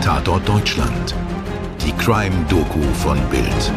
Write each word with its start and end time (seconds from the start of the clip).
Tatort 0.00 0.48
Deutschland. 0.48 1.14
Die 1.84 1.92
Crime-Doku 1.92 2.80
von 2.94 3.18
Bild. 3.28 3.72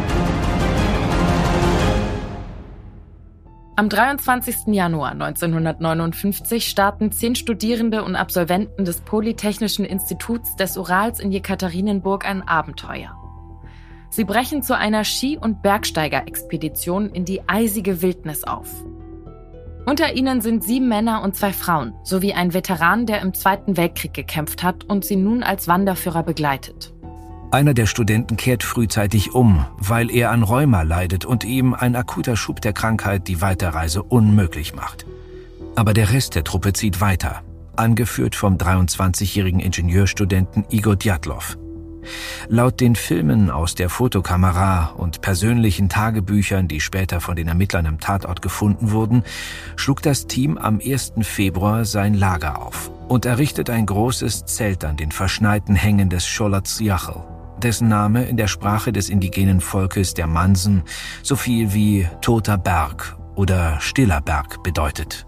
Am 3.76 3.90
23. 3.90 4.68
Januar 4.68 5.10
1959 5.10 6.66
starten 6.66 7.12
zehn 7.12 7.34
Studierende 7.34 8.02
und 8.02 8.16
Absolventen 8.16 8.86
des 8.86 9.02
Polytechnischen 9.02 9.84
Instituts 9.84 10.56
des 10.56 10.78
Urals 10.78 11.20
in 11.20 11.30
Jekaterinenburg 11.30 12.26
ein 12.26 12.40
Abenteuer. 12.48 13.14
Sie 14.08 14.24
brechen 14.24 14.62
zu 14.62 14.74
einer 14.74 15.04
Ski- 15.04 15.36
und 15.36 15.60
Bergsteigerexpedition 15.60 17.10
in 17.10 17.26
die 17.26 17.46
eisige 17.48 18.00
Wildnis 18.00 18.44
auf. 18.44 18.82
Unter 19.86 20.14
ihnen 20.14 20.40
sind 20.40 20.64
sieben 20.64 20.88
Männer 20.88 21.22
und 21.22 21.36
zwei 21.36 21.52
Frauen 21.52 21.94
sowie 22.04 22.32
ein 22.32 22.54
Veteran, 22.54 23.04
der 23.04 23.20
im 23.20 23.34
Zweiten 23.34 23.76
Weltkrieg 23.76 24.14
gekämpft 24.14 24.62
hat 24.62 24.84
und 24.84 25.04
sie 25.04 25.16
nun 25.16 25.42
als 25.42 25.68
Wanderführer 25.68 26.22
begleitet. 26.22 26.94
Einer 27.50 27.74
der 27.74 27.86
Studenten 27.86 28.36
kehrt 28.36 28.62
frühzeitig 28.62 29.34
um, 29.34 29.64
weil 29.76 30.10
er 30.10 30.30
an 30.30 30.42
Rheuma 30.42 30.82
leidet 30.82 31.24
und 31.24 31.44
ihm 31.44 31.74
ein 31.74 31.94
akuter 31.94 32.36
Schub 32.36 32.60
der 32.62 32.72
Krankheit 32.72 33.28
die 33.28 33.42
Weiterreise 33.42 34.02
unmöglich 34.02 34.74
macht. 34.74 35.06
Aber 35.76 35.92
der 35.92 36.12
Rest 36.12 36.34
der 36.34 36.44
Truppe 36.44 36.72
zieht 36.72 37.00
weiter, 37.00 37.42
angeführt 37.76 38.34
vom 38.34 38.56
23-jährigen 38.56 39.60
Ingenieurstudenten 39.60 40.64
Igor 40.70 40.96
Djatlov. 40.96 41.58
Laut 42.48 42.80
den 42.80 42.96
Filmen 42.96 43.50
aus 43.50 43.74
der 43.74 43.88
Fotokamera 43.88 44.94
und 44.96 45.20
persönlichen 45.20 45.88
Tagebüchern, 45.88 46.68
die 46.68 46.80
später 46.80 47.20
von 47.20 47.36
den 47.36 47.48
Ermittlern 47.48 47.86
am 47.86 48.00
Tatort 48.00 48.42
gefunden 48.42 48.90
wurden, 48.92 49.24
schlug 49.76 50.02
das 50.02 50.26
Team 50.26 50.58
am 50.58 50.80
1. 50.84 51.14
Februar 51.22 51.84
sein 51.84 52.14
Lager 52.14 52.62
auf 52.62 52.90
und 53.08 53.26
errichtet 53.26 53.70
ein 53.70 53.86
großes 53.86 54.44
Zelt 54.46 54.84
an 54.84 54.96
den 54.96 55.12
verschneiten 55.12 55.74
Hängen 55.74 56.10
des 56.10 56.26
Scholatsiachel 56.26 57.22
dessen 57.62 57.88
Name 57.88 58.24
in 58.24 58.36
der 58.36 58.48
Sprache 58.48 58.92
des 58.92 59.08
indigenen 59.08 59.60
Volkes 59.60 60.12
der 60.12 60.26
Mansen 60.26 60.82
so 61.22 61.34
viel 61.34 61.72
wie 61.72 62.06
Toter 62.20 62.58
Berg 62.58 63.16
oder 63.36 63.80
Stiller 63.80 64.20
Berg 64.20 64.62
bedeutet. 64.62 65.26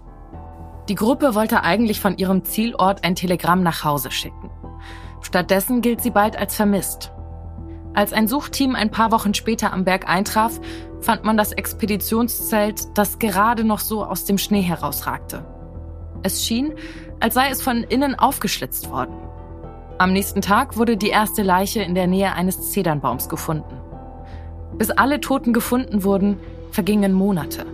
Die 0.89 0.95
Gruppe 0.95 1.35
wollte 1.35 1.63
eigentlich 1.63 1.99
von 1.99 2.17
ihrem 2.17 2.45
Zielort 2.45 3.03
ein 3.03 3.15
Telegramm 3.15 3.61
nach 3.61 3.83
Hause 3.83 4.09
schicken. 4.11 4.49
Stattdessen 5.21 5.81
gilt 5.81 6.01
sie 6.01 6.11
bald 6.11 6.37
als 6.37 6.55
vermisst. 6.55 7.11
Als 7.93 8.13
ein 8.13 8.27
Suchteam 8.27 8.75
ein 8.75 8.91
paar 8.91 9.11
Wochen 9.11 9.33
später 9.33 9.73
am 9.73 9.83
Berg 9.83 10.07
eintraf, 10.07 10.59
fand 11.01 11.23
man 11.23 11.37
das 11.37 11.51
Expeditionszelt, 11.51 12.97
das 12.97 13.17
gerade 13.19 13.63
noch 13.63 13.79
so 13.79 14.05
aus 14.05 14.25
dem 14.25 14.37
Schnee 14.37 14.61
herausragte. 14.61 15.45
Es 16.23 16.45
schien, 16.45 16.73
als 17.19 17.33
sei 17.33 17.49
es 17.49 17.61
von 17.61 17.83
innen 17.83 18.13
aufgeschlitzt 18.13 18.89
worden. 18.91 19.15
Am 19.97 20.13
nächsten 20.13 20.41
Tag 20.41 20.77
wurde 20.77 20.95
die 20.95 21.09
erste 21.09 21.41
Leiche 21.41 21.81
in 21.81 21.95
der 21.95 22.05
Nähe 22.05 22.33
eines 22.33 22.69
Zedernbaums 22.69 23.29
gefunden. 23.29 23.81
Bis 24.77 24.91
alle 24.91 25.19
Toten 25.19 25.53
gefunden 25.53 26.03
wurden, 26.03 26.37
vergingen 26.71 27.13
Monate. 27.13 27.65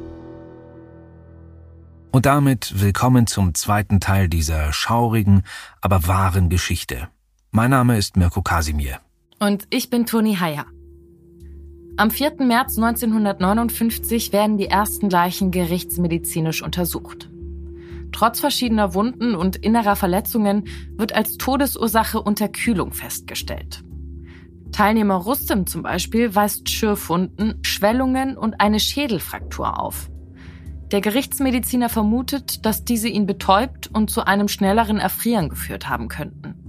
Und 2.11 2.25
damit 2.25 2.79
willkommen 2.79 3.27
zum 3.27 3.55
zweiten 3.55 3.99
Teil 3.99 4.29
dieser 4.29 4.71
schaurigen, 4.71 5.43
aber 5.81 6.07
wahren 6.07 6.47
Geschichte. 6.47 7.09
Mein 7.55 7.69
Name 7.69 7.99
ist 7.99 8.17
Mirko 8.17 8.41
Kasimir. 8.41 8.99
Und 9.39 9.67
ich 9.69 9.91
bin 9.91 10.07
Toni 10.07 10.37
Heyer. 10.37 10.65
Am 11.97 12.09
4. 12.09 12.37
März 12.39 12.79
1959 12.79 14.33
werden 14.33 14.57
die 14.57 14.69
ersten 14.69 15.07
Leichen 15.07 15.51
gerichtsmedizinisch 15.51 16.63
untersucht. 16.63 17.29
Trotz 18.11 18.39
verschiedener 18.39 18.95
Wunden 18.95 19.35
und 19.35 19.55
innerer 19.57 19.95
Verletzungen 19.95 20.63
wird 20.97 21.13
als 21.13 21.37
Todesursache 21.37 22.19
Unterkühlung 22.19 22.91
festgestellt. 22.91 23.83
Teilnehmer 24.71 25.17
Rustem 25.17 25.67
zum 25.67 25.83
Beispiel 25.83 26.33
weist 26.33 26.71
Schürfwunden, 26.71 27.59
Schwellungen 27.61 28.35
und 28.35 28.61
eine 28.61 28.79
Schädelfraktur 28.79 29.79
auf. 29.79 30.09
Der 30.91 31.01
Gerichtsmediziner 31.01 31.89
vermutet, 31.89 32.65
dass 32.65 32.83
diese 32.83 33.09
ihn 33.09 33.27
betäubt 33.27 33.91
und 33.93 34.09
zu 34.09 34.25
einem 34.25 34.47
schnelleren 34.47 34.97
Erfrieren 34.97 35.49
geführt 35.49 35.87
haben 35.87 36.07
könnten. 36.07 36.62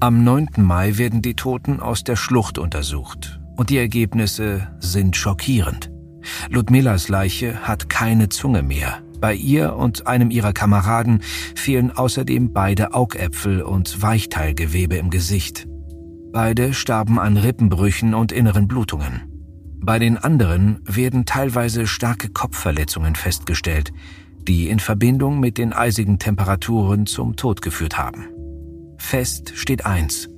Am 0.00 0.22
9. 0.22 0.50
Mai 0.58 0.96
werden 0.96 1.22
die 1.22 1.34
Toten 1.34 1.80
aus 1.80 2.04
der 2.04 2.14
Schlucht 2.14 2.58
untersucht 2.58 3.40
und 3.56 3.68
die 3.68 3.78
Ergebnisse 3.78 4.68
sind 4.78 5.16
schockierend. 5.16 5.90
Ludmilas 6.50 7.08
Leiche 7.08 7.66
hat 7.66 7.88
keine 7.88 8.28
Zunge 8.28 8.62
mehr, 8.62 9.02
bei 9.20 9.34
ihr 9.34 9.74
und 9.74 10.06
einem 10.06 10.30
ihrer 10.30 10.52
Kameraden 10.52 11.20
fehlen 11.56 11.90
außerdem 11.90 12.52
beide 12.52 12.94
Augäpfel 12.94 13.60
und 13.62 14.00
Weichteilgewebe 14.00 14.94
im 14.94 15.10
Gesicht. 15.10 15.66
Beide 16.32 16.74
starben 16.74 17.18
an 17.18 17.36
Rippenbrüchen 17.36 18.14
und 18.14 18.30
inneren 18.30 18.68
Blutungen. 18.68 19.22
Bei 19.80 19.98
den 19.98 20.16
anderen 20.16 20.78
werden 20.84 21.24
teilweise 21.26 21.88
starke 21.88 22.28
Kopfverletzungen 22.28 23.16
festgestellt, 23.16 23.92
die 24.46 24.68
in 24.68 24.78
Verbindung 24.78 25.40
mit 25.40 25.58
den 25.58 25.72
eisigen 25.72 26.20
Temperaturen 26.20 27.06
zum 27.06 27.34
Tod 27.34 27.62
geführt 27.62 27.98
haben. 27.98 28.37
Fest 28.98 29.52
steht 29.54 29.86
eins. 29.86 30.28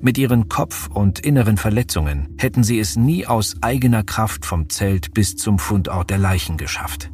Mit 0.00 0.18
ihren 0.18 0.48
Kopf- 0.48 0.88
und 0.88 1.20
inneren 1.20 1.56
Verletzungen 1.56 2.34
hätten 2.38 2.64
sie 2.64 2.78
es 2.80 2.96
nie 2.96 3.26
aus 3.26 3.56
eigener 3.60 4.02
Kraft 4.02 4.44
vom 4.46 4.68
Zelt 4.68 5.14
bis 5.14 5.36
zum 5.36 5.58
Fundort 5.58 6.10
der 6.10 6.18
Leichen 6.18 6.56
geschafft. 6.56 7.10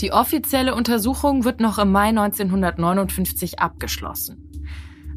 Die 0.00 0.12
offizielle 0.12 0.74
Untersuchung 0.74 1.44
wird 1.44 1.60
noch 1.60 1.78
im 1.78 1.92
Mai 1.92 2.08
1959 2.08 3.58
abgeschlossen. 3.58 4.50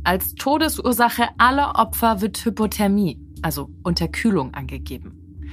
Als 0.03 0.35
Todesursache 0.35 1.29
aller 1.37 1.75
Opfer 1.79 2.19
wird 2.19 2.43
Hypothermie, 2.43 3.17
also 3.41 3.69
Unterkühlung, 3.83 4.53
angegeben. 4.53 5.49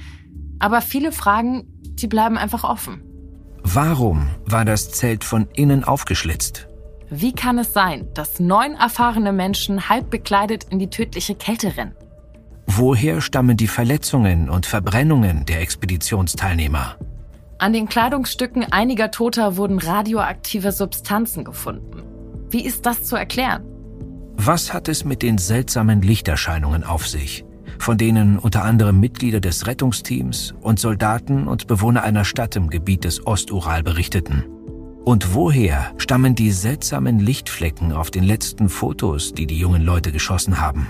Aber 0.59 0.81
viele 0.81 1.13
Fragen, 1.13 1.65
die 1.95 2.07
bleiben 2.07 2.37
einfach 2.37 2.65
offen. 2.65 3.01
Warum 3.63 4.27
war 4.45 4.65
das 4.65 4.91
Zelt 4.91 5.23
von 5.23 5.47
innen 5.53 5.85
aufgeschlitzt? 5.85 6.67
Wie 7.13 7.33
kann 7.33 7.57
es 7.57 7.73
sein, 7.73 8.07
dass 8.13 8.39
neun 8.39 8.73
erfahrene 8.75 9.33
Menschen 9.33 9.89
halb 9.89 10.09
bekleidet 10.09 10.67
in 10.69 10.79
die 10.79 10.89
tödliche 10.89 11.35
Kälte 11.35 11.75
rennen? 11.75 11.91
Woher 12.67 13.19
stammen 13.19 13.57
die 13.57 13.67
Verletzungen 13.67 14.49
und 14.49 14.65
Verbrennungen 14.65 15.45
der 15.45 15.59
Expeditionsteilnehmer? 15.59 16.95
An 17.57 17.73
den 17.73 17.89
Kleidungsstücken 17.89 18.71
einiger 18.71 19.11
Toter 19.11 19.57
wurden 19.57 19.77
radioaktive 19.77 20.71
Substanzen 20.71 21.43
gefunden. 21.43 22.01
Wie 22.49 22.63
ist 22.63 22.85
das 22.85 23.03
zu 23.03 23.17
erklären? 23.17 23.65
Was 24.37 24.73
hat 24.73 24.87
es 24.87 25.03
mit 25.03 25.21
den 25.21 25.37
seltsamen 25.37 26.01
Lichterscheinungen 26.01 26.85
auf 26.85 27.05
sich, 27.05 27.43
von 27.77 27.97
denen 27.97 28.39
unter 28.39 28.63
anderem 28.63 29.01
Mitglieder 29.01 29.41
des 29.41 29.67
Rettungsteams 29.67 30.53
und 30.61 30.79
Soldaten 30.79 31.49
und 31.49 31.67
Bewohner 31.67 32.03
einer 32.03 32.23
Stadt 32.23 32.55
im 32.55 32.69
Gebiet 32.69 33.03
des 33.03 33.27
Ostural 33.27 33.83
berichteten? 33.83 34.45
Und 35.03 35.33
woher 35.33 35.93
stammen 35.97 36.35
die 36.35 36.51
seltsamen 36.51 37.19
Lichtflecken 37.19 37.91
auf 37.91 38.11
den 38.11 38.23
letzten 38.23 38.69
Fotos, 38.69 39.33
die 39.33 39.47
die 39.47 39.57
jungen 39.57 39.81
Leute 39.81 40.11
geschossen 40.11 40.61
haben? 40.61 40.87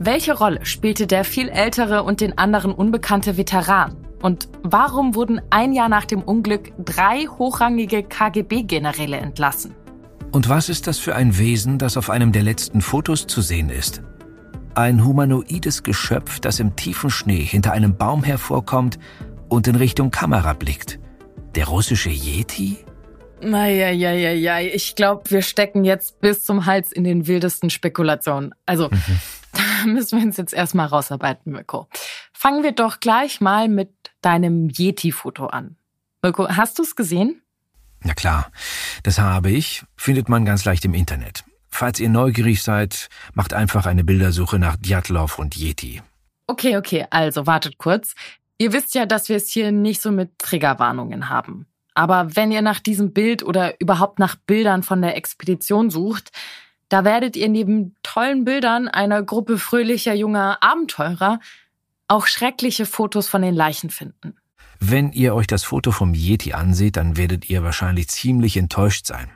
Welche 0.00 0.36
Rolle 0.36 0.66
spielte 0.66 1.06
der 1.06 1.24
viel 1.24 1.48
ältere 1.48 2.02
und 2.02 2.20
den 2.20 2.36
anderen 2.36 2.72
unbekannte 2.72 3.36
Veteran? 3.36 3.96
Und 4.20 4.48
warum 4.62 5.14
wurden 5.14 5.40
ein 5.50 5.72
Jahr 5.72 5.88
nach 5.88 6.04
dem 6.04 6.22
Unglück 6.22 6.72
drei 6.84 7.26
hochrangige 7.26 8.02
KGB-Generäle 8.02 9.18
entlassen? 9.18 9.74
Und 10.32 10.48
was 10.48 10.68
ist 10.68 10.88
das 10.88 10.98
für 10.98 11.14
ein 11.14 11.38
Wesen, 11.38 11.78
das 11.78 11.96
auf 11.96 12.10
einem 12.10 12.32
der 12.32 12.42
letzten 12.42 12.80
Fotos 12.80 13.28
zu 13.28 13.40
sehen 13.40 13.70
ist? 13.70 14.02
Ein 14.74 15.04
humanoides 15.04 15.84
Geschöpf, 15.84 16.40
das 16.40 16.58
im 16.58 16.74
tiefen 16.74 17.08
Schnee 17.08 17.44
hinter 17.44 17.70
einem 17.70 17.96
Baum 17.96 18.24
hervorkommt 18.24 18.98
und 19.48 19.68
in 19.68 19.76
Richtung 19.76 20.10
Kamera 20.10 20.54
blickt. 20.54 20.98
Der 21.54 21.68
russische 21.68 22.10
Yeti? 22.10 22.78
Naja, 23.44 24.60
ich 24.60 24.94
glaube, 24.94 25.30
wir 25.30 25.42
stecken 25.42 25.84
jetzt 25.84 26.20
bis 26.20 26.44
zum 26.44 26.66
Hals 26.66 26.92
in 26.92 27.04
den 27.04 27.26
wildesten 27.26 27.70
Spekulationen. 27.70 28.54
Also, 28.66 28.88
mhm. 28.88 29.20
da 29.52 29.86
müssen 29.86 30.18
wir 30.18 30.26
uns 30.26 30.36
jetzt 30.36 30.54
erstmal 30.54 30.86
rausarbeiten, 30.86 31.52
Mirko. 31.52 31.88
Fangen 32.32 32.62
wir 32.62 32.72
doch 32.72 33.00
gleich 33.00 33.40
mal 33.40 33.68
mit 33.68 33.92
deinem 34.22 34.68
Yeti-Foto 34.70 35.46
an. 35.46 35.76
Mirko, 36.22 36.48
hast 36.48 36.78
du 36.78 36.82
es 36.82 36.96
gesehen? 36.96 37.42
Na 38.02 38.14
klar, 38.14 38.50
das 39.02 39.18
habe 39.18 39.50
ich. 39.50 39.84
Findet 39.96 40.28
man 40.28 40.44
ganz 40.44 40.64
leicht 40.64 40.84
im 40.84 40.94
Internet. 40.94 41.44
Falls 41.68 42.00
ihr 42.00 42.08
neugierig 42.08 42.62
seid, 42.62 43.08
macht 43.32 43.52
einfach 43.52 43.86
eine 43.86 44.04
Bildersuche 44.04 44.58
nach 44.58 44.76
Djatlov 44.76 45.38
und 45.38 45.56
Yeti. 45.56 46.02
Okay, 46.46 46.76
okay, 46.76 47.06
also 47.10 47.46
wartet 47.46 47.78
kurz. 47.78 48.14
Ihr 48.58 48.72
wisst 48.72 48.94
ja, 48.94 49.06
dass 49.06 49.28
wir 49.28 49.36
es 49.36 49.50
hier 49.50 49.72
nicht 49.72 50.00
so 50.00 50.12
mit 50.12 50.38
Triggerwarnungen 50.38 51.28
haben. 51.28 51.66
Aber 51.94 52.36
wenn 52.36 52.50
ihr 52.50 52.62
nach 52.62 52.80
diesem 52.80 53.12
Bild 53.12 53.42
oder 53.42 53.80
überhaupt 53.80 54.18
nach 54.18 54.36
Bildern 54.36 54.82
von 54.82 55.00
der 55.00 55.16
Expedition 55.16 55.90
sucht, 55.90 56.30
da 56.88 57.04
werdet 57.04 57.36
ihr 57.36 57.48
neben 57.48 57.94
tollen 58.02 58.44
Bildern 58.44 58.88
einer 58.88 59.22
Gruppe 59.22 59.58
fröhlicher 59.58 60.14
junger 60.14 60.58
Abenteurer 60.60 61.40
auch 62.08 62.26
schreckliche 62.26 62.86
Fotos 62.86 63.28
von 63.28 63.42
den 63.42 63.54
Leichen 63.54 63.90
finden. 63.90 64.36
Wenn 64.80 65.12
ihr 65.12 65.34
euch 65.34 65.46
das 65.46 65.64
Foto 65.64 65.92
vom 65.92 66.14
Yeti 66.14 66.52
anseht, 66.52 66.96
dann 66.96 67.16
werdet 67.16 67.48
ihr 67.48 67.62
wahrscheinlich 67.62 68.08
ziemlich 68.08 68.56
enttäuscht 68.56 69.06
sein. 69.06 69.30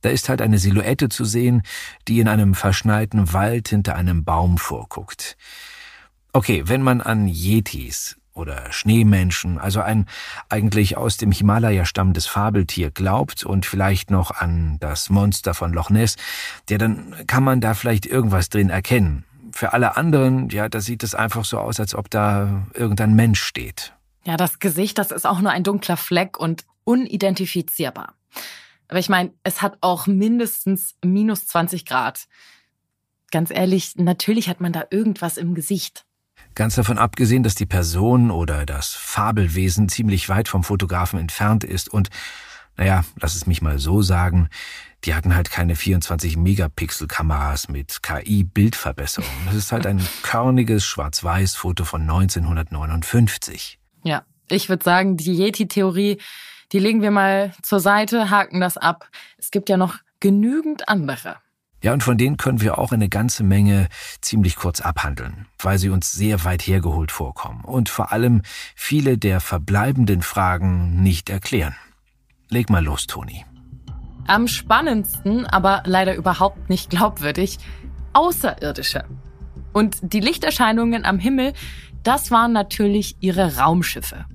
Da 0.00 0.08
ist 0.08 0.28
halt 0.28 0.42
eine 0.42 0.58
Silhouette 0.58 1.08
zu 1.08 1.24
sehen, 1.24 1.62
die 2.08 2.18
in 2.18 2.26
einem 2.26 2.54
verschneiten 2.54 3.32
Wald 3.32 3.68
hinter 3.68 3.94
einem 3.94 4.24
Baum 4.24 4.58
vorguckt. 4.58 5.36
Okay, 6.32 6.62
wenn 6.66 6.82
man 6.82 7.00
an 7.00 7.28
Yetis 7.28 8.16
oder 8.34 8.72
Schneemenschen, 8.72 9.58
also 9.58 9.80
ein 9.80 10.06
eigentlich 10.48 10.96
aus 10.96 11.16
dem 11.16 11.32
Himalaya 11.32 11.84
stammendes 11.84 12.26
Fabeltier 12.26 12.90
glaubt 12.90 13.44
und 13.44 13.66
vielleicht 13.66 14.10
noch 14.10 14.30
an 14.30 14.78
das 14.80 15.10
Monster 15.10 15.54
von 15.54 15.72
Loch 15.72 15.90
Ness, 15.90 16.16
ja, 16.68 16.78
dann 16.78 17.14
kann 17.26 17.44
man 17.44 17.60
da 17.60 17.74
vielleicht 17.74 18.06
irgendwas 18.06 18.48
drin 18.48 18.70
erkennen. 18.70 19.24
Für 19.52 19.74
alle 19.74 19.96
anderen, 19.96 20.48
ja, 20.48 20.68
da 20.68 20.80
sieht 20.80 21.02
es 21.02 21.14
einfach 21.14 21.44
so 21.44 21.58
aus, 21.58 21.78
als 21.78 21.94
ob 21.94 22.10
da 22.10 22.66
irgendein 22.72 23.14
Mensch 23.14 23.42
steht. 23.42 23.92
Ja, 24.24 24.36
das 24.36 24.60
Gesicht, 24.60 24.98
das 24.98 25.10
ist 25.10 25.26
auch 25.26 25.40
nur 25.40 25.50
ein 25.50 25.64
dunkler 25.64 25.96
Fleck 25.96 26.38
und 26.38 26.64
unidentifizierbar. 26.84 28.14
Aber 28.88 28.98
ich 28.98 29.08
meine, 29.08 29.32
es 29.42 29.62
hat 29.62 29.78
auch 29.80 30.06
mindestens 30.06 30.94
minus 31.04 31.46
20 31.46 31.86
Grad. 31.86 32.28
Ganz 33.30 33.50
ehrlich, 33.50 33.96
natürlich 33.96 34.48
hat 34.48 34.60
man 34.60 34.72
da 34.72 34.84
irgendwas 34.90 35.38
im 35.38 35.54
Gesicht. 35.54 36.04
Ganz 36.54 36.74
davon 36.74 36.98
abgesehen, 36.98 37.42
dass 37.42 37.54
die 37.54 37.66
Person 37.66 38.30
oder 38.30 38.66
das 38.66 38.92
Fabelwesen 38.94 39.88
ziemlich 39.88 40.28
weit 40.28 40.48
vom 40.48 40.64
Fotografen 40.64 41.18
entfernt 41.18 41.64
ist 41.64 41.88
und, 41.88 42.10
naja, 42.76 43.04
lass 43.20 43.34
es 43.34 43.46
mich 43.46 43.62
mal 43.62 43.78
so 43.78 44.02
sagen, 44.02 44.48
die 45.04 45.14
hatten 45.14 45.34
halt 45.34 45.50
keine 45.50 45.74
24 45.74 46.36
Megapixel 46.36 47.08
Kameras 47.08 47.68
mit 47.68 48.02
KI-Bildverbesserung. 48.02 49.30
Das 49.46 49.54
ist 49.56 49.72
halt 49.72 49.86
ein 49.86 50.00
körniges 50.22 50.84
Schwarz-Weiß-Foto 50.84 51.84
von 51.84 52.02
1959. 52.02 53.78
Ja, 54.04 54.24
ich 54.48 54.68
würde 54.68 54.84
sagen, 54.84 55.16
die 55.16 55.34
Yeti-Theorie, 55.34 56.18
die 56.72 56.78
legen 56.78 57.02
wir 57.02 57.10
mal 57.10 57.52
zur 57.62 57.80
Seite, 57.80 58.30
haken 58.30 58.60
das 58.60 58.76
ab. 58.76 59.08
Es 59.38 59.50
gibt 59.50 59.68
ja 59.68 59.76
noch 59.76 59.96
genügend 60.20 60.88
andere. 60.88 61.36
Ja, 61.82 61.92
und 61.92 62.04
von 62.04 62.16
denen 62.16 62.36
können 62.36 62.60
wir 62.60 62.78
auch 62.78 62.92
eine 62.92 63.08
ganze 63.08 63.42
Menge 63.42 63.88
ziemlich 64.20 64.54
kurz 64.54 64.80
abhandeln, 64.80 65.46
weil 65.58 65.78
sie 65.78 65.90
uns 65.90 66.12
sehr 66.12 66.44
weit 66.44 66.62
hergeholt 66.62 67.10
vorkommen 67.10 67.64
und 67.64 67.88
vor 67.88 68.12
allem 68.12 68.42
viele 68.76 69.18
der 69.18 69.40
verbleibenden 69.40 70.22
Fragen 70.22 71.02
nicht 71.02 71.28
erklären. 71.28 71.74
Leg 72.48 72.70
mal 72.70 72.84
los, 72.84 73.08
Toni. 73.08 73.44
Am 74.28 74.46
spannendsten, 74.46 75.44
aber 75.44 75.82
leider 75.84 76.14
überhaupt 76.14 76.70
nicht 76.70 76.90
glaubwürdig, 76.90 77.58
Außerirdische. 78.12 79.04
Und 79.72 79.98
die 80.02 80.20
Lichterscheinungen 80.20 81.04
am 81.04 81.18
Himmel, 81.18 81.52
das 82.04 82.30
waren 82.30 82.52
natürlich 82.52 83.16
ihre 83.20 83.56
Raumschiffe. 83.56 84.26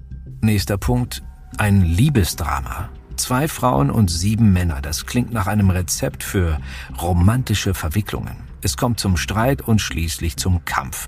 Nächster 0.42 0.78
Punkt, 0.78 1.24
ein 1.58 1.82
Liebesdrama. 1.82 2.90
Zwei 3.18 3.48
Frauen 3.48 3.90
und 3.90 4.10
sieben 4.10 4.54
Männer, 4.54 4.80
das 4.82 5.06
klingt 5.06 5.34
nach 5.34 5.48
einem 5.48 5.72
Rezept 5.72 6.24
für 6.24 6.60
romantische 7.02 7.74
Verwicklungen. 7.74 8.38
Es 8.62 8.78
kommt 8.78 9.00
zum 9.00 9.18
Streit 9.18 9.62
und 9.62 9.82
schließlich 9.82 10.38
zum 10.38 10.66
Kampf. 10.66 11.08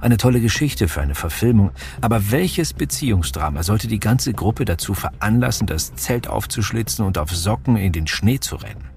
Eine 0.00 0.16
tolle 0.16 0.40
Geschichte 0.40 0.88
für 0.88 1.00
eine 1.00 1.14
Verfilmung. 1.14 1.70
Aber 2.00 2.30
welches 2.30 2.72
Beziehungsdrama 2.74 3.62
sollte 3.62 3.86
die 3.86 4.00
ganze 4.00 4.32
Gruppe 4.32 4.64
dazu 4.64 4.94
veranlassen, 4.94 5.66
das 5.66 5.94
Zelt 5.94 6.28
aufzuschlitzen 6.28 7.04
und 7.04 7.16
auf 7.16 7.30
Socken 7.30 7.76
in 7.76 7.92
den 7.92 8.06
Schnee 8.06 8.40
zu 8.40 8.56
rennen? 8.56 8.90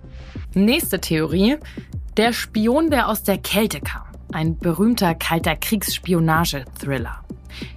Nächste 0.54 1.00
Theorie. 1.00 1.58
Der 2.18 2.34
Spion, 2.34 2.90
der 2.90 3.08
aus 3.08 3.24
der 3.24 3.38
Kälte 3.38 3.80
kam. 3.80 4.04
Ein 4.32 4.58
berühmter 4.58 5.16
kalter 5.16 5.56
Kriegsspionage-Thriller. 5.56 7.24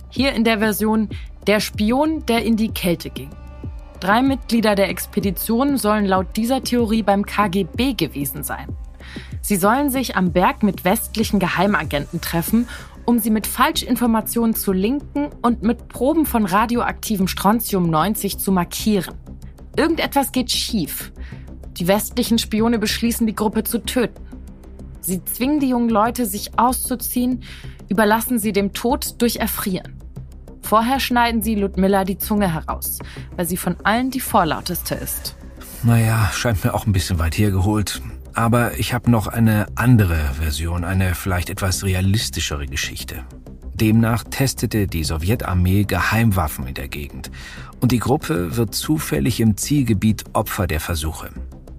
Hier 0.09 0.33
in 0.33 0.45
der 0.45 0.59
Version 0.59 1.09
Der 1.47 1.61
Spion, 1.61 2.25
der 2.27 2.45
in 2.45 2.57
die 2.57 2.69
Kälte 2.69 3.11
ging. 3.11 3.31
Drei 4.02 4.20
Mitglieder 4.20 4.75
der 4.75 4.88
Expedition 4.88 5.78
sollen 5.78 6.06
laut 6.06 6.37
dieser 6.37 6.64
Theorie 6.64 7.04
beim 7.04 7.25
KGB 7.25 7.94
gewesen 7.94 8.43
sein. 8.43 8.66
Sie 9.43 9.54
sollen 9.54 9.90
sich 9.90 10.16
am 10.16 10.32
Berg 10.32 10.64
mit 10.64 10.84
westlichen 10.84 11.38
Geheimagenten 11.38 12.20
treffen, 12.20 12.69
um 13.04 13.20
sie 13.20 13.31
mit 13.31 13.46
Falschinformationen 13.46 14.56
zu 14.56 14.72
linken 14.72 15.28
und 15.40 15.62
mit 15.62 15.87
Proben 15.87 16.26
von 16.26 16.46
radioaktivem 16.46 17.28
Strontium 17.28 17.90
90 17.90 18.38
zu 18.38 18.50
markieren. 18.50 19.14
Irgendetwas 19.76 20.32
geht 20.32 20.50
schief. 20.50 21.12
Die 21.76 21.87
westlichen 21.87 22.40
Spione 22.40 22.81
beschließen, 22.81 23.25
die 23.28 23.37
Gruppe 23.37 23.62
zu 23.62 23.84
töten. 23.84 24.20
Sie 25.00 25.22
zwingen 25.22 25.60
die 25.60 25.69
jungen 25.69 25.90
Leute, 25.90 26.26
sich 26.26 26.58
auszuziehen, 26.58 27.44
überlassen 27.88 28.40
sie 28.40 28.50
dem 28.50 28.72
Tod 28.72 29.22
durch 29.22 29.37
Erfrieren. 29.37 30.01
Vorher 30.73 31.01
schneiden 31.01 31.43
sie 31.43 31.55
Ludmilla 31.55 32.03
die 32.03 32.17
Zunge 32.17 32.51
heraus, 32.51 32.99
weil 33.37 33.45
sie 33.45 33.59
von 33.59 33.77
allen 33.85 34.11
die 34.11 34.21
vorlauteste 34.21 34.95
ist. 34.95 35.37
Naja, 35.83 36.31
scheint 36.33 36.65
mir 36.65 36.73
auch 36.73 36.87
ein 36.87 36.95
bisschen 36.95 37.19
weit 37.19 37.37
hergeholt. 37.37 38.01
Aber 38.33 38.79
ich 38.79 38.95
habe 38.95 39.11
noch 39.11 39.27
eine 39.27 39.67
andere 39.75 40.17
Version, 40.41 40.85
eine 40.85 41.15
vielleicht 41.15 41.51
etwas 41.51 41.85
realistischere 41.85 42.65
Geschichte. 42.65 43.23
Demnach 43.75 44.25
testete 44.25 44.87
die 44.87 45.05
Sowjetarmee 45.05 45.85
Geheimwaffen 45.85 46.67
in 46.67 46.73
der 46.73 46.89
Gegend 46.89 47.31
und 47.83 47.93
die 47.93 47.99
Gruppe 47.99 48.57
wird 48.57 48.75
zufällig 48.75 49.41
im 49.41 49.59
Zielgebiet 49.59 50.25
Opfer 50.33 50.67
der 50.67 50.81
Versuche. 50.81 51.33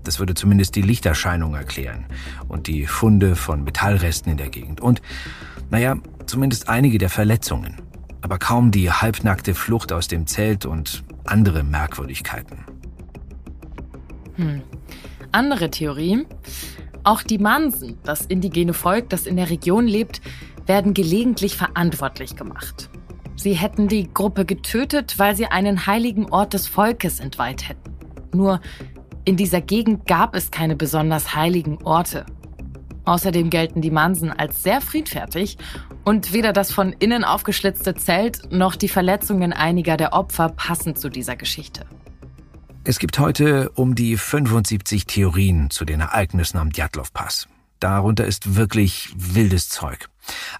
Das 0.03 0.19
würde 0.19 0.35
zumindest 0.35 0.75
die 0.75 0.83
Lichterscheinung 0.83 1.55
erklären 1.55 2.05
und 2.47 2.67
die 2.67 2.85
Funde 2.85 3.35
von 3.35 3.63
Metallresten 3.63 4.33
in 4.33 4.37
der 4.37 4.49
Gegend 4.49 4.81
und, 4.81 5.01
naja, 5.71 5.95
zumindest 6.27 6.69
einige 6.69 6.99
der 6.99 7.09
Verletzungen 7.09 7.77
aber 8.23 8.39
kaum 8.39 8.71
die 8.71 8.89
halbnackte 8.89 9.53
Flucht 9.53 9.91
aus 9.91 10.07
dem 10.07 10.25
Zelt 10.25 10.65
und 10.65 11.03
andere 11.25 11.63
Merkwürdigkeiten. 11.63 12.57
Hm. 14.35 14.61
Andere 15.33 15.69
Theorie. 15.69 16.25
Auch 17.03 17.21
die 17.21 17.37
Mansen, 17.37 17.97
das 18.03 18.25
indigene 18.25 18.73
Volk, 18.73 19.09
das 19.09 19.27
in 19.27 19.35
der 19.35 19.49
Region 19.49 19.87
lebt, 19.87 20.21
werden 20.65 20.93
gelegentlich 20.93 21.57
verantwortlich 21.57 22.37
gemacht. 22.37 22.89
Sie 23.35 23.53
hätten 23.53 23.89
die 23.89 24.11
Gruppe 24.13 24.45
getötet, 24.45 25.19
weil 25.19 25.35
sie 25.35 25.47
einen 25.47 25.85
heiligen 25.85 26.31
Ort 26.31 26.53
des 26.53 26.65
Volkes 26.67 27.19
entweiht 27.19 27.67
hätten. 27.67 27.91
Nur 28.33 28.61
in 29.25 29.35
dieser 29.35 29.59
Gegend 29.59 30.07
gab 30.07 30.33
es 30.33 30.49
keine 30.49 30.77
besonders 30.77 31.35
heiligen 31.35 31.83
Orte. 31.83 32.25
Außerdem 33.05 33.49
gelten 33.49 33.81
die 33.81 33.91
Mansen 33.91 34.31
als 34.31 34.63
sehr 34.63 34.81
friedfertig 34.81 35.57
und 36.03 36.33
weder 36.33 36.53
das 36.53 36.71
von 36.71 36.93
innen 36.93 37.23
aufgeschlitzte 37.23 37.95
Zelt 37.95 38.51
noch 38.51 38.75
die 38.75 38.87
Verletzungen 38.87 39.53
einiger 39.53 39.97
der 39.97 40.13
Opfer 40.13 40.49
passen 40.49 40.95
zu 40.95 41.09
dieser 41.09 41.35
Geschichte. 41.35 41.85
Es 42.85 42.99
gibt 42.99 43.17
heute 43.19 43.69
um 43.75 43.95
die 43.95 44.17
75 44.17 45.05
Theorien 45.05 45.69
zu 45.69 45.85
den 45.85 46.01
Ereignissen 46.01 46.57
am 46.57 46.69
Djatlov-Pass. 46.69 47.47
Darunter 47.79 48.25
ist 48.25 48.55
wirklich 48.55 49.13
wildes 49.15 49.69
Zeug. 49.69 50.07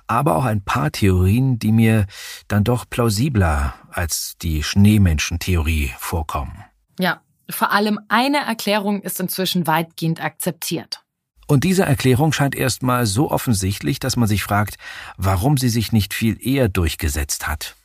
Aber 0.08 0.36
auch 0.36 0.46
ein 0.46 0.62
paar 0.62 0.92
Theorien, 0.92 1.60
die 1.60 1.72
mir 1.72 2.06
dann 2.48 2.64
doch 2.64 2.90
plausibler 2.90 3.74
als 3.90 4.36
die 4.42 4.64
Schneemenschen-Theorie 4.64 5.92
vorkommen. 5.98 6.66
Ja, 7.00 7.22
vor 7.50 7.72
allem 7.72 8.00
eine 8.10 8.40
Erklärung 8.40 9.02
ist 9.02 9.20
inzwischen 9.20 9.68
weitgehend 9.68 10.24
akzeptiert. 10.24 11.03
Und 11.48 11.64
diese 11.64 11.84
Erklärung 11.84 12.32
scheint 12.32 12.56
erstmal 12.56 13.06
so 13.06 13.30
offensichtlich, 13.32 14.00
dass 14.00 14.16
man 14.16 14.28
sich 14.28 14.44
fragt, 14.44 14.78
warum 15.18 15.58
sie 15.58 15.70
sich 15.70 15.92
nicht 15.92 16.14
viel 16.14 16.38
eher 16.40 16.70
durchgesetzt 16.70 17.48
hat. 17.48 17.76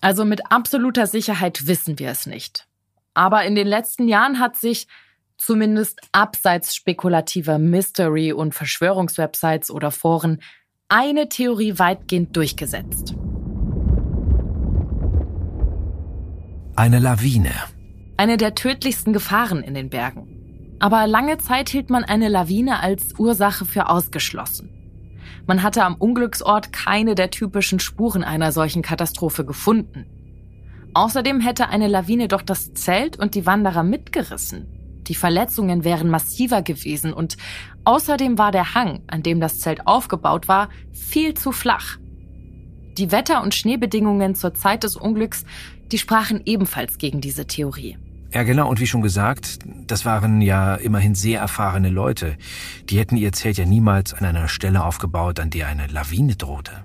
Also 0.00 0.24
mit 0.24 0.50
absoluter 0.50 1.06
Sicherheit 1.06 1.66
wissen 1.66 1.98
wir 1.98 2.10
es 2.10 2.26
nicht. 2.26 2.66
Aber 3.14 3.44
in 3.44 3.54
den 3.54 3.66
letzten 3.66 4.08
Jahren 4.08 4.40
hat 4.40 4.56
sich 4.56 4.86
zumindest 5.36 6.00
abseits 6.12 6.74
spekulativer 6.74 7.58
Mystery- 7.58 8.32
und 8.32 8.54
Verschwörungswebsites 8.54 9.70
oder 9.70 9.90
Foren 9.90 10.42
eine 10.88 11.28
Theorie 11.28 11.78
weitgehend 11.78 12.36
durchgesetzt. 12.36 13.14
Eine 16.76 16.98
Lawine. 16.98 17.52
Eine 18.16 18.36
der 18.36 18.54
tödlichsten 18.54 19.12
Gefahren 19.12 19.62
in 19.62 19.74
den 19.74 19.90
Bergen. 19.90 20.33
Aber 20.84 21.06
lange 21.06 21.38
Zeit 21.38 21.70
hielt 21.70 21.88
man 21.88 22.04
eine 22.04 22.28
Lawine 22.28 22.80
als 22.80 23.18
Ursache 23.18 23.64
für 23.64 23.88
ausgeschlossen. 23.88 24.68
Man 25.46 25.62
hatte 25.62 25.82
am 25.82 25.94
Unglücksort 25.94 26.74
keine 26.74 27.14
der 27.14 27.30
typischen 27.30 27.80
Spuren 27.80 28.22
einer 28.22 28.52
solchen 28.52 28.82
Katastrophe 28.82 29.46
gefunden. 29.46 30.04
Außerdem 30.92 31.40
hätte 31.40 31.70
eine 31.70 31.88
Lawine 31.88 32.28
doch 32.28 32.42
das 32.42 32.74
Zelt 32.74 33.18
und 33.18 33.34
die 33.34 33.46
Wanderer 33.46 33.82
mitgerissen. 33.82 34.66
Die 35.08 35.14
Verletzungen 35.14 35.84
wären 35.84 36.10
massiver 36.10 36.60
gewesen 36.60 37.14
und 37.14 37.38
außerdem 37.84 38.36
war 38.36 38.52
der 38.52 38.74
Hang, 38.74 39.04
an 39.06 39.22
dem 39.22 39.40
das 39.40 39.60
Zelt 39.60 39.86
aufgebaut 39.86 40.48
war, 40.48 40.68
viel 40.92 41.32
zu 41.32 41.50
flach. 41.52 41.96
Die 42.98 43.10
Wetter- 43.10 43.42
und 43.42 43.54
Schneebedingungen 43.54 44.34
zur 44.34 44.52
Zeit 44.52 44.84
des 44.84 44.96
Unglücks, 44.96 45.46
die 45.92 45.96
sprachen 45.96 46.42
ebenfalls 46.44 46.98
gegen 46.98 47.22
diese 47.22 47.46
Theorie. 47.46 47.96
Ja, 48.34 48.42
genau. 48.42 48.68
Und 48.68 48.80
wie 48.80 48.86
schon 48.88 49.00
gesagt, 49.00 49.60
das 49.86 50.04
waren 50.04 50.40
ja 50.40 50.74
immerhin 50.74 51.14
sehr 51.14 51.40
erfahrene 51.40 51.88
Leute. 51.88 52.36
Die 52.90 52.98
hätten 52.98 53.16
ihr 53.16 53.32
Zelt 53.32 53.58
ja 53.58 53.64
niemals 53.64 54.12
an 54.12 54.24
einer 54.24 54.48
Stelle 54.48 54.84
aufgebaut, 54.84 55.38
an 55.38 55.50
der 55.50 55.68
eine 55.68 55.86
Lawine 55.86 56.34
drohte. 56.34 56.84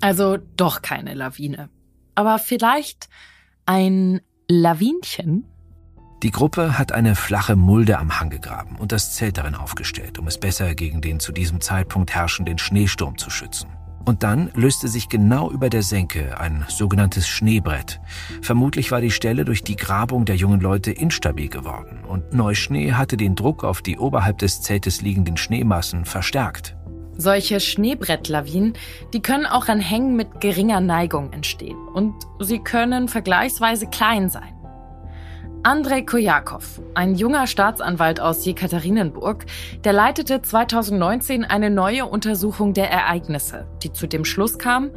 Also 0.00 0.38
doch 0.56 0.82
keine 0.82 1.14
Lawine. 1.14 1.70
Aber 2.16 2.40
vielleicht 2.40 3.08
ein 3.64 4.20
Lawinchen? 4.48 5.44
Die 6.24 6.32
Gruppe 6.32 6.76
hat 6.76 6.90
eine 6.90 7.14
flache 7.14 7.54
Mulde 7.54 7.98
am 7.98 8.18
Hang 8.18 8.28
gegraben 8.28 8.74
und 8.76 8.90
das 8.90 9.14
Zelt 9.14 9.38
darin 9.38 9.54
aufgestellt, 9.54 10.18
um 10.18 10.26
es 10.26 10.38
besser 10.38 10.74
gegen 10.74 11.00
den 11.00 11.20
zu 11.20 11.30
diesem 11.30 11.60
Zeitpunkt 11.60 12.12
herrschenden 12.12 12.58
Schneesturm 12.58 13.16
zu 13.18 13.30
schützen. 13.30 13.68
Und 14.08 14.22
dann 14.22 14.50
löste 14.54 14.88
sich 14.88 15.10
genau 15.10 15.50
über 15.50 15.68
der 15.68 15.82
Senke 15.82 16.40
ein 16.40 16.64
sogenanntes 16.68 17.28
Schneebrett. 17.28 18.00
Vermutlich 18.40 18.90
war 18.90 19.02
die 19.02 19.10
Stelle 19.10 19.44
durch 19.44 19.62
die 19.62 19.76
Grabung 19.76 20.24
der 20.24 20.34
jungen 20.34 20.62
Leute 20.62 20.92
instabil 20.92 21.50
geworden 21.50 22.04
und 22.08 22.32
Neuschnee 22.32 22.92
hatte 22.92 23.18
den 23.18 23.34
Druck 23.34 23.64
auf 23.64 23.82
die 23.82 23.98
oberhalb 23.98 24.38
des 24.38 24.62
Zeltes 24.62 25.02
liegenden 25.02 25.36
Schneemassen 25.36 26.06
verstärkt. 26.06 26.74
Solche 27.18 27.60
Schneebrettlawinen, 27.60 28.72
die 29.12 29.20
können 29.20 29.44
auch 29.44 29.68
an 29.68 29.78
Hängen 29.80 30.16
mit 30.16 30.40
geringer 30.40 30.80
Neigung 30.80 31.30
entstehen 31.34 31.76
und 31.92 32.14
sie 32.40 32.60
können 32.60 33.08
vergleichsweise 33.08 33.88
klein 33.88 34.30
sein. 34.30 34.57
Andrei 35.64 36.02
Kojakov, 36.02 36.80
ein 36.94 37.16
junger 37.16 37.46
Staatsanwalt 37.46 38.20
aus 38.20 38.44
Jekaterinenburg, 38.44 39.44
der 39.84 39.92
leitete 39.92 40.40
2019 40.40 41.44
eine 41.44 41.68
neue 41.68 42.06
Untersuchung 42.06 42.74
der 42.74 42.90
Ereignisse, 42.90 43.66
die 43.82 43.92
zu 43.92 44.06
dem 44.06 44.24
Schluss 44.24 44.58
kam, 44.58 44.90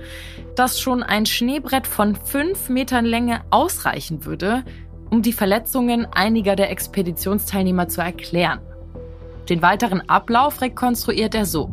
dass 0.56 0.80
schon 0.80 1.02
ein 1.02 1.26
Schneebrett 1.26 1.88
von 1.88 2.16
fünf 2.16 2.70
Metern 2.70 3.06
Länge 3.06 3.42
ausreichen 3.50 4.26
würde, 4.26 4.64
um 5.10 5.22
die 5.24 5.34
Verletzungen 5.34 6.06
einiger 6.06 6.56
der 6.56 6.70
Expeditionsteilnehmer 6.70 7.88
zu 7.88 8.02
erklären. 8.02 8.60
Den 9.50 9.62
weiteren 9.62 10.08
Ablauf 10.10 10.62
rekonstruiert 10.62 11.34
er 11.34 11.46
so. 11.46 11.70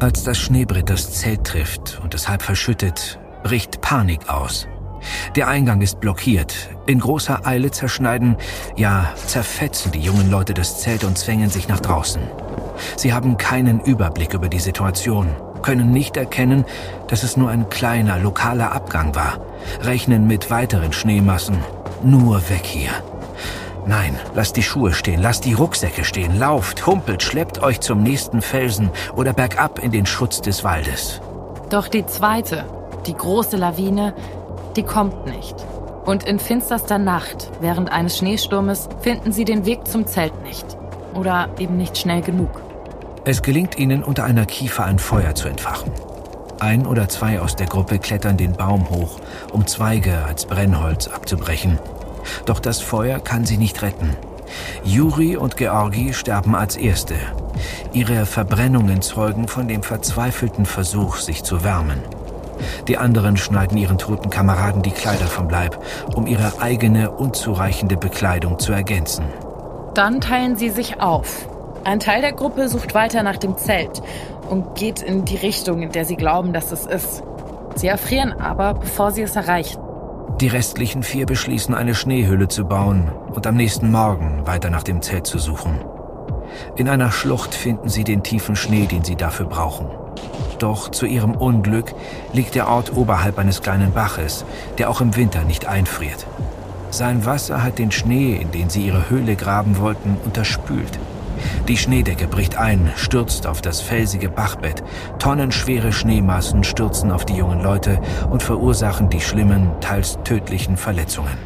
Als 0.00 0.22
das 0.22 0.38
Schneebrett 0.38 0.90
das 0.90 1.12
Zelt 1.12 1.44
trifft 1.44 1.98
und 2.02 2.14
es 2.14 2.28
halb 2.28 2.42
verschüttet, 2.42 3.18
bricht 3.42 3.80
Panik 3.80 4.28
aus. 4.28 4.68
Der 5.34 5.48
Eingang 5.48 5.80
ist 5.80 6.00
blockiert. 6.00 6.70
In 6.86 7.00
großer 7.00 7.46
Eile 7.46 7.70
zerschneiden, 7.70 8.36
ja, 8.76 9.12
zerfetzen 9.26 9.92
die 9.92 10.00
jungen 10.00 10.30
Leute 10.30 10.54
das 10.54 10.80
Zelt 10.80 11.04
und 11.04 11.18
zwängen 11.18 11.50
sich 11.50 11.68
nach 11.68 11.80
draußen. 11.80 12.22
Sie 12.96 13.12
haben 13.12 13.36
keinen 13.36 13.80
Überblick 13.80 14.34
über 14.34 14.48
die 14.48 14.58
Situation, 14.58 15.28
können 15.62 15.90
nicht 15.90 16.16
erkennen, 16.16 16.64
dass 17.08 17.22
es 17.22 17.36
nur 17.36 17.50
ein 17.50 17.68
kleiner, 17.68 18.18
lokaler 18.18 18.72
Abgang 18.72 19.14
war, 19.14 19.40
rechnen 19.82 20.26
mit 20.26 20.50
weiteren 20.50 20.92
Schneemassen. 20.92 21.58
Nur 22.04 22.48
weg 22.50 22.64
hier. 22.64 22.90
Nein, 23.86 24.18
lasst 24.34 24.56
die 24.56 24.64
Schuhe 24.64 24.92
stehen, 24.92 25.22
lasst 25.22 25.44
die 25.44 25.52
Rucksäcke 25.52 26.04
stehen, 26.04 26.38
lauft, 26.38 26.86
humpelt, 26.86 27.22
schleppt 27.22 27.62
euch 27.62 27.80
zum 27.80 28.02
nächsten 28.02 28.42
Felsen 28.42 28.90
oder 29.14 29.32
bergab 29.32 29.78
in 29.78 29.92
den 29.92 30.06
Schutz 30.06 30.40
des 30.40 30.64
Waldes. 30.64 31.20
Doch 31.70 31.86
die 31.86 32.04
zweite, 32.04 32.64
die 33.06 33.14
große 33.14 33.56
Lawine, 33.56 34.14
die 34.76 34.82
kommt 34.82 35.26
nicht. 35.26 35.56
Und 36.04 36.22
in 36.24 36.38
finsterster 36.38 36.98
Nacht, 36.98 37.50
während 37.60 37.90
eines 37.90 38.18
Schneesturmes, 38.18 38.88
finden 39.00 39.32
sie 39.32 39.44
den 39.44 39.66
Weg 39.66 39.86
zum 39.88 40.06
Zelt 40.06 40.40
nicht. 40.44 40.64
Oder 41.14 41.48
eben 41.58 41.76
nicht 41.76 41.98
schnell 41.98 42.22
genug. 42.22 42.62
Es 43.24 43.42
gelingt 43.42 43.76
ihnen, 43.76 44.04
unter 44.04 44.24
einer 44.24 44.46
Kiefer 44.46 44.84
ein 44.84 45.00
Feuer 45.00 45.34
zu 45.34 45.48
entfachen. 45.48 45.90
Ein 46.60 46.86
oder 46.86 47.08
zwei 47.08 47.40
aus 47.40 47.56
der 47.56 47.66
Gruppe 47.66 47.98
klettern 47.98 48.36
den 48.36 48.52
Baum 48.52 48.88
hoch, 48.88 49.18
um 49.52 49.66
Zweige 49.66 50.24
als 50.24 50.46
Brennholz 50.46 51.08
abzubrechen. 51.08 51.78
Doch 52.44 52.60
das 52.60 52.80
Feuer 52.80 53.18
kann 53.18 53.44
sie 53.44 53.56
nicht 53.56 53.82
retten. 53.82 54.16
Juri 54.84 55.36
und 55.36 55.56
Georgi 55.56 56.14
sterben 56.14 56.54
als 56.54 56.76
Erste. 56.76 57.16
Ihre 57.92 58.26
Verbrennungen 58.26 59.02
zeugen 59.02 59.48
von 59.48 59.66
dem 59.68 59.82
verzweifelten 59.82 60.66
Versuch, 60.66 61.16
sich 61.16 61.42
zu 61.42 61.64
wärmen. 61.64 62.00
Die 62.88 62.98
anderen 62.98 63.36
schneiden 63.36 63.76
ihren 63.76 63.98
toten 63.98 64.30
Kameraden 64.30 64.82
die 64.82 64.90
Kleider 64.90 65.26
vom 65.26 65.48
Leib, 65.48 65.78
um 66.14 66.26
ihre 66.26 66.60
eigene 66.60 67.10
unzureichende 67.10 67.96
Bekleidung 67.96 68.58
zu 68.58 68.72
ergänzen. 68.72 69.24
Dann 69.94 70.20
teilen 70.20 70.56
sie 70.56 70.70
sich 70.70 71.00
auf. 71.00 71.48
Ein 71.84 72.00
Teil 72.00 72.20
der 72.20 72.32
Gruppe 72.32 72.68
sucht 72.68 72.94
weiter 72.94 73.22
nach 73.22 73.36
dem 73.36 73.56
Zelt 73.56 74.02
und 74.50 74.74
geht 74.74 75.02
in 75.02 75.24
die 75.24 75.36
Richtung, 75.36 75.82
in 75.82 75.92
der 75.92 76.04
sie 76.04 76.16
glauben, 76.16 76.52
dass 76.52 76.72
es 76.72 76.84
ist. 76.84 77.22
Sie 77.76 77.88
erfrieren 77.88 78.32
aber, 78.32 78.74
bevor 78.74 79.10
sie 79.10 79.22
es 79.22 79.36
erreichen. 79.36 79.80
Die 80.40 80.48
restlichen 80.48 81.02
vier 81.02 81.24
beschließen, 81.24 81.74
eine 81.74 81.94
Schneehülle 81.94 82.48
zu 82.48 82.64
bauen 82.64 83.10
und 83.34 83.46
am 83.46 83.56
nächsten 83.56 83.90
Morgen 83.90 84.46
weiter 84.46 84.68
nach 84.68 84.82
dem 84.82 85.00
Zelt 85.00 85.26
zu 85.26 85.38
suchen. 85.38 85.80
In 86.76 86.88
einer 86.88 87.10
Schlucht 87.10 87.54
finden 87.54 87.88
sie 87.88 88.04
den 88.04 88.22
tiefen 88.22 88.56
Schnee, 88.56 88.86
den 88.86 89.04
sie 89.04 89.16
dafür 89.16 89.46
brauchen. 89.46 89.88
Doch 90.58 90.90
zu 90.90 91.06
ihrem 91.06 91.32
Unglück 91.32 91.94
liegt 92.32 92.54
der 92.54 92.68
Ort 92.68 92.96
oberhalb 92.96 93.38
eines 93.38 93.62
kleinen 93.62 93.92
Baches, 93.92 94.44
der 94.78 94.90
auch 94.90 95.00
im 95.00 95.16
Winter 95.16 95.44
nicht 95.44 95.66
einfriert. 95.66 96.26
Sein 96.90 97.26
Wasser 97.26 97.62
hat 97.62 97.78
den 97.78 97.90
Schnee, 97.90 98.36
in 98.36 98.52
den 98.52 98.70
sie 98.70 98.86
ihre 98.86 99.10
Höhle 99.10 99.36
graben 99.36 99.78
wollten, 99.78 100.16
unterspült. 100.24 100.98
Die 101.68 101.76
Schneedecke 101.76 102.26
bricht 102.26 102.56
ein, 102.56 102.90
stürzt 102.96 103.46
auf 103.46 103.60
das 103.60 103.80
felsige 103.80 104.30
Bachbett. 104.30 104.82
Tonnenschwere 105.18 105.92
Schneemassen 105.92 106.64
stürzen 106.64 107.10
auf 107.10 107.26
die 107.26 107.34
jungen 107.34 107.62
Leute 107.62 108.00
und 108.30 108.42
verursachen 108.42 109.10
die 109.10 109.20
schlimmen, 109.20 109.70
teils 109.80 110.18
tödlichen 110.24 110.76
Verletzungen. 110.76 111.36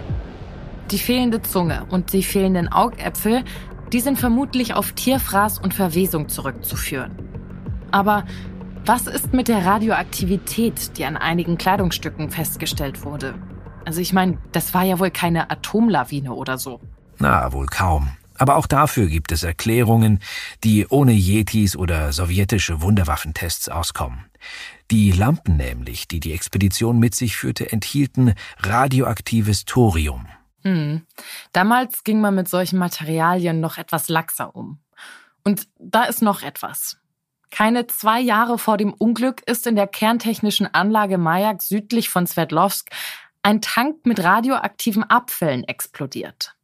Die 0.90 0.98
fehlende 0.98 1.42
Zunge 1.42 1.84
und 1.90 2.12
die 2.12 2.22
fehlenden 2.22 2.70
Augäpfel, 2.70 3.44
die 3.92 4.00
sind 4.00 4.18
vermutlich 4.18 4.74
auf 4.74 4.92
Tierfraß 4.92 5.58
und 5.58 5.74
Verwesung 5.74 6.28
zurückzuführen. 6.28 7.12
Aber 7.90 8.24
was 8.90 9.06
ist 9.06 9.32
mit 9.32 9.46
der 9.46 9.64
Radioaktivität, 9.64 10.98
die 10.98 11.04
an 11.04 11.16
einigen 11.16 11.56
Kleidungsstücken 11.56 12.28
festgestellt 12.28 13.04
wurde? 13.04 13.36
Also 13.84 14.00
ich 14.00 14.12
meine, 14.12 14.38
das 14.50 14.74
war 14.74 14.82
ja 14.82 14.98
wohl 14.98 15.12
keine 15.12 15.48
Atomlawine 15.48 16.34
oder 16.34 16.58
so. 16.58 16.80
Na, 17.20 17.52
wohl 17.52 17.66
kaum. 17.66 18.08
Aber 18.36 18.56
auch 18.56 18.66
dafür 18.66 19.06
gibt 19.06 19.30
es 19.30 19.44
Erklärungen, 19.44 20.18
die 20.64 20.88
ohne 20.88 21.12
Yetis 21.12 21.76
oder 21.76 22.12
sowjetische 22.12 22.82
Wunderwaffentests 22.82 23.68
auskommen. 23.68 24.24
Die 24.90 25.12
Lampen 25.12 25.56
nämlich, 25.56 26.08
die 26.08 26.18
die 26.18 26.32
Expedition 26.32 26.98
mit 26.98 27.14
sich 27.14 27.36
führte, 27.36 27.70
enthielten 27.70 28.34
radioaktives 28.58 29.66
Thorium. 29.66 30.26
Hm. 30.64 31.06
Damals 31.52 32.02
ging 32.02 32.20
man 32.20 32.34
mit 32.34 32.48
solchen 32.48 32.80
Materialien 32.80 33.60
noch 33.60 33.78
etwas 33.78 34.08
laxer 34.08 34.56
um. 34.56 34.80
Und 35.44 35.68
da 35.78 36.02
ist 36.02 36.22
noch 36.22 36.42
etwas. 36.42 36.99
Keine 37.50 37.86
zwei 37.86 38.20
Jahre 38.20 38.58
vor 38.58 38.76
dem 38.76 38.92
Unglück 38.92 39.42
ist 39.46 39.66
in 39.66 39.76
der 39.76 39.86
kerntechnischen 39.86 40.72
Anlage 40.72 41.18
Majak 41.18 41.62
südlich 41.62 42.08
von 42.08 42.26
Sverdlovsk 42.26 42.90
ein 43.42 43.60
Tank 43.60 44.06
mit 44.06 44.22
radioaktiven 44.22 45.02
Abfällen 45.04 45.64
explodiert. 45.64 46.54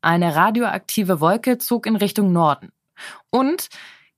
Eine 0.00 0.34
radioaktive 0.34 1.20
Wolke 1.20 1.58
zog 1.58 1.86
in 1.86 1.96
Richtung 1.96 2.32
Norden. 2.32 2.72
Und 3.30 3.68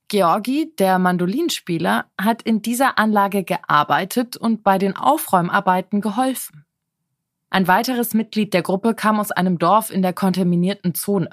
Georgi, 0.07 0.73
der 0.77 0.99
Mandolinspieler, 0.99 2.05
hat 2.19 2.41
in 2.43 2.61
dieser 2.61 2.99
Anlage 2.99 3.43
gearbeitet 3.43 4.37
und 4.37 4.63
bei 4.63 4.77
den 4.77 4.95
Aufräumarbeiten 4.95 6.01
geholfen. 6.01 6.65
Ein 7.49 7.67
weiteres 7.67 8.13
Mitglied 8.13 8.53
der 8.53 8.61
Gruppe 8.61 8.93
kam 8.93 9.19
aus 9.19 9.31
einem 9.31 9.57
Dorf 9.57 9.89
in 9.89 10.01
der 10.01 10.13
kontaminierten 10.13 10.93
Zone. 10.93 11.29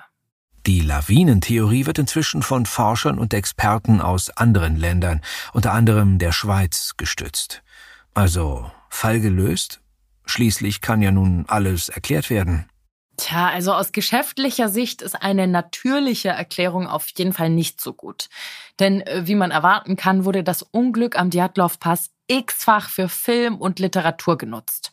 Die 0.67 0.81
Lawinentheorie 0.81 1.87
wird 1.87 1.99
inzwischen 1.99 2.43
von 2.43 2.67
Forschern 2.67 3.19
und 3.19 3.35
Experten 3.35 4.01
aus 4.01 4.31
anderen 4.31 4.77
Ländern, 4.77 5.21
unter 5.53 5.73
anderem 5.73 6.19
der 6.19 6.31
Schweiz, 6.31 6.95
gestützt. 6.97 7.63
Also 8.15 8.71
Fall 8.89 9.21
gelöst? 9.21 9.81
Schließlich 10.25 10.81
kann 10.81 11.03
ja 11.03 11.11
nun 11.11 11.47
alles 11.49 11.89
erklärt 11.89 12.31
werden. 12.31 12.69
Tja, 13.17 13.49
also 13.49 13.73
aus 13.73 13.93
geschäftlicher 13.93 14.69
Sicht 14.69 15.03
ist 15.03 15.21
eine 15.21 15.47
natürliche 15.47 16.31
Erklärung 16.31 16.87
auf 16.87 17.09
jeden 17.17 17.33
Fall 17.33 17.51
nicht 17.51 17.81
so 17.81 17.93
gut. 17.93 18.29
Denn 18.79 19.01
äh, 19.03 19.27
wie 19.27 19.35
man 19.35 19.51
erwarten 19.51 19.97
kann, 19.97 20.25
wurde 20.25 20.45
das 20.45 20.63
Unglück 20.63 21.19
am 21.19 21.31
Djatlov-Pass 21.31 22.11
x-fach 22.29 22.89
für 22.89 23.09
Film 23.09 23.57
und 23.57 23.81
Literatur 23.81 24.39
genutzt. 24.39 24.93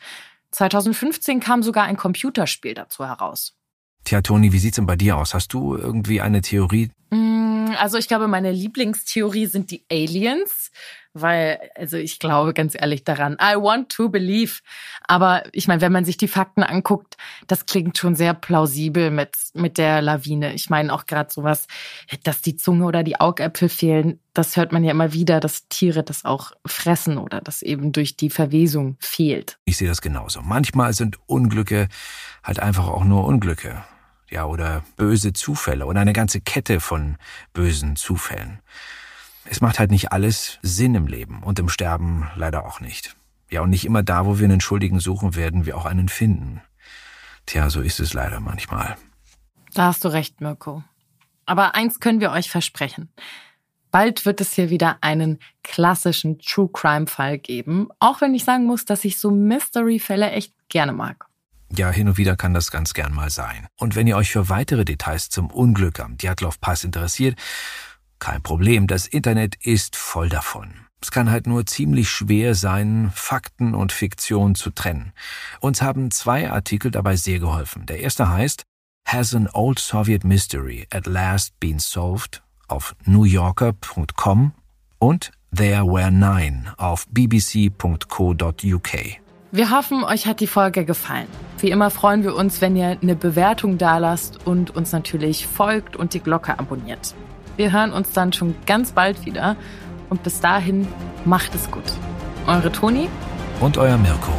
2015 0.51 1.39
kam 1.39 1.63
sogar 1.63 1.85
ein 1.85 1.95
Computerspiel 1.95 2.73
dazu 2.73 3.05
heraus. 3.05 3.58
Tja, 4.03 4.21
Toni, 4.21 4.51
wie 4.53 4.59
sieht's 4.59 4.77
denn 4.77 4.85
bei 4.85 4.95
dir 4.95 5.17
aus? 5.17 5.33
Hast 5.33 5.53
du 5.53 5.75
irgendwie 5.75 6.21
eine 6.21 6.41
Theorie? 6.41 6.89
Mm, 7.11 7.28
also 7.75 7.97
ich 7.97 8.07
glaube, 8.07 8.27
meine 8.27 8.51
Lieblingstheorie 8.51 9.45
sind 9.45 9.71
die 9.71 9.83
Aliens, 9.91 10.71
weil, 11.13 11.59
also 11.75 11.97
ich 11.97 12.19
glaube 12.19 12.53
ganz 12.53 12.75
ehrlich 12.79 13.03
daran, 13.03 13.37
I 13.41 13.55
want 13.55 13.89
to 13.89 14.09
believe. 14.09 14.59
Aber 15.07 15.43
ich 15.51 15.67
meine, 15.67 15.81
wenn 15.81 15.91
man 15.91 16.05
sich 16.05 16.17
die 16.17 16.27
Fakten 16.27 16.63
anguckt, 16.63 17.17
das 17.47 17.65
klingt 17.65 17.97
schon 17.97 18.15
sehr 18.15 18.33
plausibel 18.33 19.09
mit, 19.09 19.35
mit 19.53 19.77
der 19.77 20.01
Lawine. 20.01 20.53
Ich 20.53 20.69
meine 20.69 20.93
auch 20.93 21.05
gerade 21.05 21.31
sowas, 21.31 21.67
dass 22.23 22.41
die 22.41 22.55
Zunge 22.55 22.85
oder 22.85 23.03
die 23.03 23.19
Augäpfel 23.19 23.69
fehlen, 23.69 24.19
das 24.33 24.55
hört 24.55 24.71
man 24.71 24.83
ja 24.83 24.91
immer 24.91 25.13
wieder, 25.13 25.39
dass 25.39 25.67
Tiere 25.67 26.03
das 26.03 26.25
auch 26.25 26.51
fressen 26.65 27.17
oder 27.17 27.41
das 27.41 27.61
eben 27.61 27.91
durch 27.91 28.15
die 28.15 28.29
Verwesung 28.29 28.97
fehlt. 28.99 29.57
Ich 29.65 29.77
sehe 29.77 29.87
das 29.87 30.01
genauso. 30.01 30.41
Manchmal 30.41 30.93
sind 30.93 31.17
Unglücke 31.25 31.87
halt 32.43 32.59
einfach 32.59 32.87
auch 32.87 33.03
nur 33.03 33.25
Unglücke. 33.25 33.83
Ja, 34.29 34.45
oder 34.45 34.83
böse 34.95 35.33
Zufälle 35.33 35.85
oder 35.85 36.01
eine 36.01 36.13
ganze 36.13 36.41
Kette 36.41 36.79
von 36.79 37.17
bösen 37.53 37.95
Zufällen. 37.95 38.59
Es 39.45 39.61
macht 39.61 39.79
halt 39.79 39.89
nicht 39.89 40.11
alles 40.11 40.59
Sinn 40.61 40.93
im 40.93 41.07
Leben 41.07 41.41
und 41.41 41.57
im 41.57 41.69
Sterben 41.69 42.29
leider 42.35 42.65
auch 42.65 42.79
nicht. 42.79 43.15
Ja, 43.49 43.61
und 43.61 43.71
nicht 43.71 43.85
immer 43.85 44.03
da, 44.03 44.25
wo 44.25 44.37
wir 44.37 44.45
einen 44.45 44.61
Schuldigen 44.61 44.99
suchen, 44.99 45.35
werden 45.35 45.65
wir 45.65 45.75
auch 45.75 45.85
einen 45.85 46.09
finden. 46.09 46.61
Tja, 47.47 47.69
so 47.71 47.81
ist 47.81 47.99
es 47.99 48.13
leider 48.13 48.39
manchmal. 48.39 48.95
Da 49.73 49.85
hast 49.85 50.05
du 50.05 50.09
recht, 50.09 50.41
Mirko. 50.41 50.83
Aber 51.47 51.73
eins 51.73 51.99
können 51.99 52.19
wir 52.19 52.31
euch 52.31 52.51
versprechen. 52.51 53.09
Bald 53.89 54.25
wird 54.27 54.39
es 54.39 54.53
hier 54.53 54.69
wieder 54.69 54.99
einen 55.01 55.39
klassischen 55.63 56.37
True 56.37 56.69
Crime 56.71 57.07
Fall 57.07 57.39
geben, 57.39 57.89
auch 57.99 58.21
wenn 58.21 58.35
ich 58.35 58.43
sagen 58.43 58.65
muss, 58.65 58.85
dass 58.85 59.03
ich 59.03 59.17
so 59.17 59.31
Mystery-Fälle 59.31 60.29
echt 60.29 60.53
gerne 60.69 60.93
mag. 60.93 61.25
Ja, 61.75 61.91
hin 61.91 62.07
und 62.07 62.17
wieder 62.17 62.35
kann 62.35 62.53
das 62.53 62.71
ganz 62.71 62.93
gern 62.93 63.13
mal 63.13 63.29
sein. 63.29 63.67
Und 63.77 63.95
wenn 63.95 64.07
ihr 64.07 64.17
euch 64.17 64.31
für 64.31 64.49
weitere 64.49 64.85
Details 64.85 65.29
zum 65.29 65.51
Unglück 65.51 65.99
am 65.99 66.17
Djatlov 66.17 66.59
Pass 66.59 66.83
interessiert, 66.83 67.37
kein 68.17 68.41
Problem, 68.41 68.87
das 68.87 69.07
Internet 69.07 69.55
ist 69.63 69.95
voll 69.95 70.29
davon. 70.29 70.73
Es 71.01 71.11
kann 71.11 71.31
halt 71.31 71.47
nur 71.47 71.65
ziemlich 71.65 72.09
schwer 72.09 72.55
sein, 72.55 73.11
Fakten 73.13 73.73
und 73.73 73.91
Fiktion 73.91 74.55
zu 74.55 74.71
trennen. 74.71 75.13
Uns 75.61 75.81
haben 75.81 76.11
zwei 76.11 76.51
Artikel 76.51 76.91
dabei 76.91 77.15
sehr 77.15 77.39
geholfen. 77.39 77.85
Der 77.85 78.01
erste 78.01 78.29
heißt 78.29 78.63
Has 79.07 79.33
an 79.33 79.47
Old 79.53 79.79
Soviet 79.79 80.23
Mystery 80.23 80.87
at 80.91 81.05
Last 81.05 81.57
Been 81.59 81.79
Solved 81.79 82.43
auf 82.67 82.95
newyorker.com 83.05 84.53
und 84.99 85.31
There 85.55 85.85
Were 85.85 86.11
Nine 86.11 86.73
auf 86.77 87.07
bbc.co.uk. 87.09 88.89
Wir 89.51 89.71
hoffen, 89.71 90.03
euch 90.03 90.27
hat 90.27 90.41
die 90.41 90.47
Folge 90.47 90.85
gefallen. 90.85 91.25
Wie 91.57 91.71
immer 91.71 91.89
freuen 91.89 92.23
wir 92.23 92.35
uns, 92.35 92.61
wenn 92.61 92.75
ihr 92.75 92.99
eine 93.01 93.15
Bewertung 93.15 93.79
dalasst 93.79 94.45
und 94.45 94.75
uns 94.75 94.91
natürlich 94.91 95.47
folgt 95.47 95.95
und 95.95 96.13
die 96.13 96.19
Glocke 96.19 96.59
abonniert. 96.59 97.15
Wir 97.57 97.71
hören 97.71 97.91
uns 97.91 98.11
dann 98.11 98.31
schon 98.31 98.53
ganz 98.67 98.91
bald 98.91 99.25
wieder 99.25 99.55
und 100.11 100.21
bis 100.21 100.39
dahin 100.39 100.87
macht 101.25 101.55
es 101.55 101.71
gut. 101.71 101.83
Eure 102.45 102.71
Toni 102.71 103.09
und 103.59 103.79
euer 103.79 103.97
Mirko. 103.97 104.31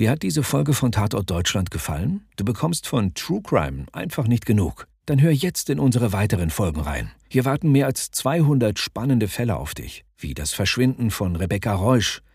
Dir 0.00 0.10
hat 0.10 0.22
diese 0.22 0.42
Folge 0.42 0.74
von 0.74 0.90
Tatort 0.90 1.30
Deutschland 1.30 1.70
gefallen? 1.70 2.26
Du 2.34 2.44
bekommst 2.44 2.88
von 2.88 3.14
True 3.14 3.40
Crime 3.40 3.86
einfach 3.92 4.26
nicht 4.26 4.46
genug. 4.46 4.88
Dann 5.06 5.22
hör 5.22 5.30
jetzt 5.30 5.70
in 5.70 5.78
unsere 5.78 6.12
weiteren 6.12 6.50
Folgen 6.50 6.80
rein. 6.80 7.12
Hier 7.28 7.44
warten 7.44 7.70
mehr 7.70 7.86
als 7.86 8.10
200 8.10 8.80
spannende 8.80 9.28
Fälle 9.28 9.56
auf 9.56 9.74
dich, 9.74 10.04
wie 10.18 10.34
das 10.34 10.52
Verschwinden 10.52 11.12
von 11.12 11.36
Rebecca 11.36 11.72
Reusch, 11.72 12.20